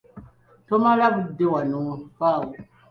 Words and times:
Tomala 0.67 1.05
budde 1.15 1.45
wano 1.53 1.79
vaawo. 2.17 2.51